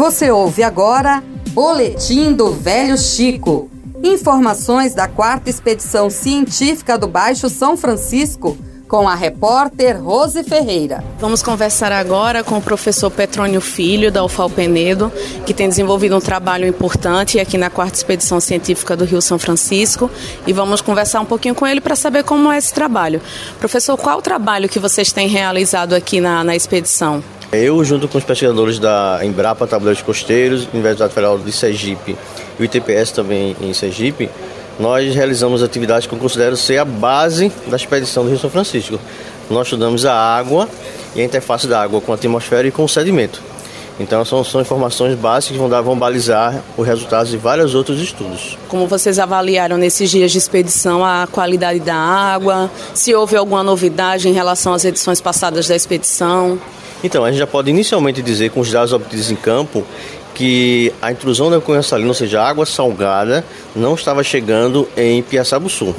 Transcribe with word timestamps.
Você 0.00 0.30
ouve 0.30 0.62
agora 0.62 1.22
Boletim 1.50 2.32
do 2.32 2.50
Velho 2.54 2.96
Chico. 2.96 3.70
Informações 4.02 4.94
da 4.94 5.06
quarta 5.06 5.50
expedição 5.50 6.08
científica 6.08 6.96
do 6.96 7.06
Baixo 7.06 7.50
São 7.50 7.76
Francisco 7.76 8.56
com 8.88 9.06
a 9.06 9.14
repórter 9.14 10.02
Rose 10.02 10.42
Ferreira. 10.42 11.04
Vamos 11.18 11.42
conversar 11.42 11.92
agora 11.92 12.42
com 12.42 12.56
o 12.56 12.62
professor 12.62 13.10
Petrônio 13.10 13.60
Filho, 13.60 14.10
da 14.10 14.24
UFAL 14.24 14.48
Penedo, 14.48 15.12
que 15.44 15.52
tem 15.52 15.68
desenvolvido 15.68 16.16
um 16.16 16.20
trabalho 16.20 16.66
importante 16.66 17.38
aqui 17.38 17.58
na 17.58 17.68
quarta 17.68 17.98
expedição 17.98 18.40
científica 18.40 18.96
do 18.96 19.04
Rio 19.04 19.20
São 19.20 19.38
Francisco. 19.38 20.10
E 20.46 20.52
vamos 20.54 20.80
conversar 20.80 21.20
um 21.20 21.26
pouquinho 21.26 21.54
com 21.54 21.66
ele 21.66 21.82
para 21.82 21.94
saber 21.94 22.24
como 22.24 22.50
é 22.50 22.56
esse 22.56 22.72
trabalho. 22.72 23.20
Professor, 23.58 23.98
qual 23.98 24.20
o 24.20 24.22
trabalho 24.22 24.66
que 24.66 24.78
vocês 24.78 25.12
têm 25.12 25.28
realizado 25.28 25.92
aqui 25.92 26.22
na, 26.22 26.42
na 26.42 26.56
expedição? 26.56 27.22
Eu, 27.52 27.82
junto 27.82 28.06
com 28.06 28.16
os 28.16 28.22
pesquisadores 28.22 28.78
da 28.78 29.18
Embrapa 29.24 29.66
Tabuleiros 29.66 30.02
Costeiros, 30.02 30.68
Universidade 30.72 31.12
Federal 31.12 31.36
de 31.36 31.50
Sergipe 31.50 32.16
e 32.56 32.62
o 32.62 32.64
ITPS 32.64 33.10
também 33.10 33.56
em 33.60 33.74
Sergipe, 33.74 34.30
nós 34.78 35.12
realizamos 35.12 35.60
atividades 35.60 36.06
que 36.06 36.14
eu 36.14 36.18
considero 36.18 36.56
ser 36.56 36.78
a 36.78 36.84
base 36.84 37.50
da 37.66 37.76
expedição 37.76 38.22
do 38.22 38.30
Rio 38.30 38.38
São 38.38 38.48
Francisco. 38.48 39.00
Nós 39.50 39.66
estudamos 39.66 40.06
a 40.06 40.14
água 40.14 40.68
e 41.16 41.20
a 41.20 41.24
interface 41.24 41.66
da 41.66 41.82
água 41.82 42.00
com 42.00 42.12
a 42.12 42.14
atmosfera 42.14 42.68
e 42.68 42.70
com 42.70 42.84
o 42.84 42.88
sedimento. 42.88 43.42
Então 44.00 44.24
são, 44.24 44.42
são 44.42 44.62
informações 44.62 45.14
básicas 45.14 45.52
que 45.52 45.58
vão, 45.58 45.68
dar, 45.68 45.82
vão 45.82 45.96
balizar 45.96 46.62
os 46.74 46.86
resultados 46.86 47.30
de 47.30 47.36
vários 47.36 47.74
outros 47.74 48.00
estudos. 48.00 48.56
Como 48.66 48.86
vocês 48.86 49.18
avaliaram 49.18 49.76
nesses 49.76 50.10
dias 50.10 50.32
de 50.32 50.38
expedição 50.38 51.04
a 51.04 51.28
qualidade 51.30 51.80
da 51.80 51.94
água? 51.94 52.70
Se 52.94 53.14
houve 53.14 53.36
alguma 53.36 53.62
novidade 53.62 54.26
em 54.26 54.32
relação 54.32 54.72
às 54.72 54.86
edições 54.86 55.20
passadas 55.20 55.68
da 55.68 55.76
expedição? 55.76 56.58
Então, 57.04 57.24
a 57.24 57.30
gente 57.30 57.38
já 57.38 57.46
pode 57.46 57.68
inicialmente 57.70 58.22
dizer, 58.22 58.50
com 58.50 58.60
os 58.60 58.70
dados 58.70 58.92
obtidos 58.92 59.30
em 59.30 59.36
campo, 59.36 59.84
que 60.34 60.92
a 61.02 61.12
intrusão 61.12 61.50
da 61.50 61.60
cunha 61.60 61.82
salina, 61.82 62.08
ou 62.08 62.14
seja, 62.14 62.40
a 62.40 62.48
água 62.48 62.64
salgada, 62.64 63.44
não 63.76 63.94
estava 63.94 64.22
chegando 64.22 64.88
em 64.96 65.22
Piaçabuçu. 65.22 65.94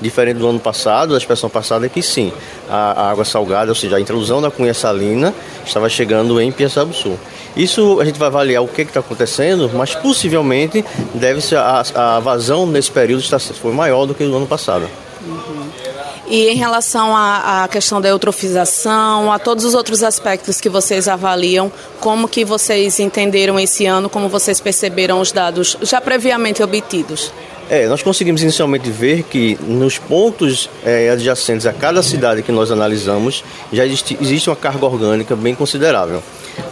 Diferente 0.00 0.38
do 0.38 0.48
ano 0.48 0.60
passado, 0.60 1.12
da 1.12 1.18
expressão 1.18 1.50
passada 1.50 1.86
é 1.86 1.88
que 1.88 2.02
sim, 2.02 2.32
a, 2.68 3.10
água 3.10 3.24
salgada, 3.24 3.70
ou 3.70 3.74
seja, 3.74 3.96
a 3.96 4.00
intrusão 4.00 4.40
da 4.40 4.50
cunha 4.50 4.74
salina, 4.74 5.34
estava 5.66 5.88
chegando 5.88 6.40
em 6.40 6.52
Piaçabuçu. 6.52 7.18
Isso 7.56 8.00
a 8.00 8.04
gente 8.04 8.18
vai 8.18 8.28
avaliar 8.28 8.62
o 8.62 8.68
que 8.68 8.82
está 8.82 9.00
acontecendo, 9.00 9.70
mas 9.74 9.94
possivelmente 9.94 10.84
deve 11.14 11.40
ser 11.40 11.56
a, 11.56 11.82
a 11.94 12.20
vazão 12.20 12.66
nesse 12.66 12.90
período 12.90 13.20
está, 13.20 13.38
foi 13.38 13.72
maior 13.72 14.06
do 14.06 14.14
que 14.14 14.22
no 14.22 14.36
ano 14.36 14.46
passado. 14.46 14.88
E 16.30 16.48
em 16.48 16.56
relação 16.56 17.16
à, 17.16 17.64
à, 17.64 17.68
questão 17.68 18.00
da 18.00 18.08
eutrofização, 18.08 19.32
a 19.32 19.38
todos 19.38 19.64
os 19.64 19.74
outros 19.74 20.02
aspectos 20.02 20.60
que 20.60 20.68
vocês 20.68 21.08
avaliam, 21.08 21.72
como 22.00 22.28
que 22.28 22.44
vocês 22.44 23.00
entenderam 23.00 23.58
esse 23.58 23.86
ano, 23.86 24.10
como 24.10 24.28
vocês 24.28 24.60
perceberam 24.60 25.20
os 25.20 25.32
dados 25.32 25.78
já 25.80 26.02
previamente 26.02 26.62
obtidos? 26.62 27.32
É, 27.70 27.86
nós 27.86 28.02
conseguimos 28.02 28.42
inicialmente 28.42 28.90
ver 28.90 29.22
que 29.24 29.58
nos 29.62 29.98
pontos 29.98 30.68
é, 30.84 31.10
adjacentes 31.10 31.66
a 31.66 31.72
cada 31.72 32.02
cidade 32.02 32.42
que 32.42 32.52
nós 32.52 32.70
analisamos 32.70 33.44
já 33.70 33.84
existe, 33.84 34.16
existe 34.20 34.48
uma 34.48 34.56
carga 34.56 34.84
orgânica 34.86 35.36
bem 35.36 35.54
considerável. 35.54 36.22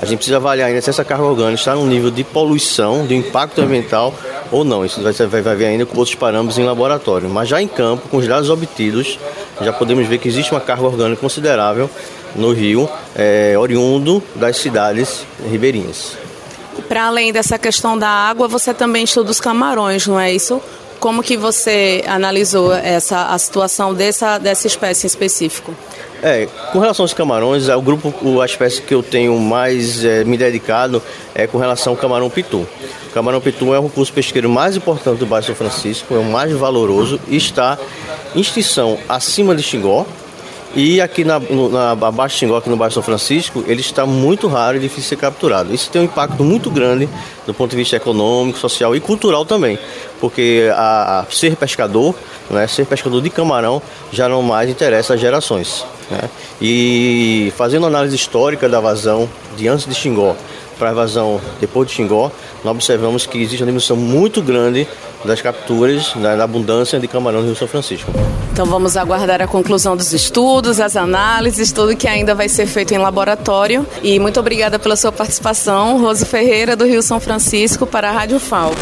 A 0.00 0.04
gente 0.04 0.18
precisa 0.18 0.36
avaliar 0.36 0.68
ainda 0.68 0.80
se 0.80 0.90
essa 0.90 1.04
carga 1.04 1.24
orgânica 1.24 1.60
está 1.60 1.74
no 1.74 1.86
nível 1.86 2.10
de 2.10 2.24
poluição, 2.24 3.06
de 3.06 3.14
impacto 3.14 3.60
ambiental 3.60 4.14
ou 4.50 4.64
não. 4.64 4.84
Isso 4.84 5.02
vai, 5.02 5.12
vai, 5.12 5.42
vai 5.42 5.56
ver 5.56 5.66
ainda 5.66 5.86
com 5.86 5.96
outros 5.98 6.14
parâmetros 6.14 6.58
em 6.58 6.64
laboratório. 6.64 7.28
Mas 7.28 7.48
já 7.48 7.60
em 7.60 7.68
campo, 7.68 8.08
com 8.08 8.16
os 8.16 8.26
dados 8.26 8.50
obtidos, 8.50 9.18
já 9.60 9.72
podemos 9.72 10.06
ver 10.06 10.18
que 10.18 10.28
existe 10.28 10.52
uma 10.52 10.60
carga 10.60 10.84
orgânica 10.84 11.20
considerável 11.20 11.90
no 12.34 12.52
rio, 12.52 12.88
é, 13.14 13.54
oriundo 13.58 14.22
das 14.34 14.58
cidades 14.58 15.24
ribeirinhas. 15.50 16.16
Para 16.88 17.06
além 17.06 17.32
dessa 17.32 17.58
questão 17.58 17.98
da 17.98 18.08
água, 18.08 18.46
você 18.46 18.74
também 18.74 19.04
estuda 19.04 19.30
os 19.30 19.40
camarões, 19.40 20.06
não 20.06 20.20
é 20.20 20.32
isso? 20.32 20.60
Como 21.06 21.22
que 21.22 21.36
você 21.36 22.02
analisou 22.08 22.74
essa 22.74 23.26
a 23.26 23.38
situação 23.38 23.94
dessa, 23.94 24.38
dessa 24.38 24.66
espécie 24.66 25.06
em 25.06 25.06
específico? 25.06 25.72
É, 26.20 26.48
com 26.72 26.80
relação 26.80 27.04
aos 27.04 27.14
camarões, 27.14 27.68
é 27.68 27.76
o 27.76 27.80
grupo, 27.80 28.40
a 28.40 28.44
espécie 28.44 28.82
que 28.82 28.92
eu 28.92 29.04
tenho 29.04 29.38
mais 29.38 30.04
é, 30.04 30.24
me 30.24 30.36
dedicado 30.36 31.00
é 31.32 31.46
com 31.46 31.58
relação 31.58 31.92
ao 31.92 31.96
camarão 31.96 32.28
pitu. 32.28 32.66
O 33.06 33.12
camarão 33.14 33.40
pitu 33.40 33.72
é 33.72 33.78
o 33.78 33.84
recurso 33.84 34.12
pesqueiro 34.12 34.50
mais 34.50 34.76
importante 34.76 35.20
do 35.20 35.26
Baixo 35.26 35.46
São 35.46 35.54
Francisco, 35.54 36.12
é 36.12 36.18
o 36.18 36.24
mais 36.24 36.50
valoroso 36.50 37.20
e 37.28 37.36
está 37.36 37.78
em 38.34 38.40
extinção 38.40 38.98
acima 39.08 39.54
de 39.54 39.62
Xingó, 39.62 40.04
e 40.76 41.00
aqui 41.00 41.24
na, 41.24 41.40
no, 41.40 41.70
na 41.70 41.92
abaixo 41.92 42.36
Xingó, 42.36 42.58
aqui 42.58 42.68
no 42.68 42.76
Baixo 42.76 42.94
São 42.94 43.02
Francisco, 43.02 43.64
ele 43.66 43.80
está 43.80 44.04
muito 44.04 44.46
raro 44.46 44.76
e 44.76 44.80
difícil 44.80 45.02
de 45.04 45.08
ser 45.08 45.16
capturado. 45.16 45.74
Isso 45.74 45.90
tem 45.90 46.02
um 46.02 46.04
impacto 46.04 46.44
muito 46.44 46.70
grande 46.70 47.08
do 47.46 47.54
ponto 47.54 47.70
de 47.70 47.76
vista 47.76 47.96
econômico, 47.96 48.58
social 48.58 48.94
e 48.94 49.00
cultural 49.00 49.46
também, 49.46 49.78
porque 50.20 50.70
a, 50.74 51.20
a 51.20 51.24
ser 51.30 51.56
pescador, 51.56 52.14
né, 52.50 52.66
ser 52.66 52.84
pescador 52.84 53.22
de 53.22 53.30
camarão, 53.30 53.80
já 54.12 54.28
não 54.28 54.42
mais 54.42 54.68
interessa 54.68 55.14
às 55.14 55.20
gerações. 55.20 55.82
Né? 56.10 56.28
E 56.60 57.50
fazendo 57.56 57.86
análise 57.86 58.14
histórica 58.14 58.68
da 58.68 58.78
vazão 58.78 59.26
de 59.56 59.66
antes 59.68 59.86
de 59.86 59.94
Xingó 59.94 60.36
para 60.78 60.90
a 60.90 60.92
evasão 60.92 61.40
depois 61.60 61.88
de 61.88 61.94
Xingó, 61.94 62.30
nós 62.64 62.74
observamos 62.74 63.26
que 63.26 63.38
existe 63.38 63.62
uma 63.62 63.66
diminuição 63.66 63.96
muito 63.96 64.42
grande 64.42 64.86
das 65.24 65.40
capturas, 65.40 66.12
da, 66.14 66.42
abundância 66.42 67.00
de 67.00 67.08
camarão 67.08 67.40
no 67.40 67.46
Rio 67.46 67.56
São 67.56 67.66
Francisco. 67.68 68.10
Então 68.52 68.66
vamos 68.66 68.96
aguardar 68.96 69.42
a 69.42 69.46
conclusão 69.46 69.96
dos 69.96 70.12
estudos, 70.12 70.80
as 70.80 70.96
análises, 70.96 71.72
tudo 71.72 71.96
que 71.96 72.08
ainda 72.08 72.34
vai 72.34 72.48
ser 72.48 72.66
feito 72.66 72.94
em 72.94 72.98
laboratório. 72.98 73.86
E 74.02 74.18
muito 74.18 74.40
obrigada 74.40 74.78
pela 74.78 74.96
sua 74.96 75.12
participação, 75.12 76.00
Rose 76.00 76.24
Ferreira, 76.24 76.76
do 76.76 76.84
Rio 76.84 77.02
São 77.02 77.20
Francisco, 77.20 77.86
para 77.86 78.08
a 78.08 78.12
Rádio 78.12 78.38
FAO. 78.38 78.72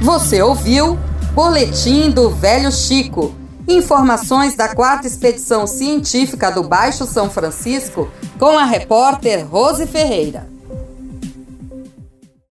Você 0.00 0.40
ouviu 0.42 0.98
Boletim 1.32 2.10
do 2.10 2.30
Velho 2.30 2.70
Chico. 2.70 3.34
Informações 3.66 4.56
da 4.56 4.74
quarta 4.74 5.06
expedição 5.06 5.66
científica 5.66 6.50
do 6.50 6.62
Baixo 6.62 7.06
São 7.06 7.30
Francisco 7.30 8.10
com 8.38 8.58
a 8.58 8.64
repórter 8.64 9.46
Rose 9.46 9.86
Ferreira. 9.86 10.48